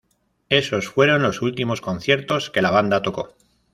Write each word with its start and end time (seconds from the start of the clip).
Esos 0.49 0.87
fueron 0.89 1.21
los 1.21 1.43
últimos 1.43 1.79
conciertos 1.79 2.49
que 2.49 2.63
la 2.63 2.71
banda 2.71 3.03
tocó. 3.03 3.35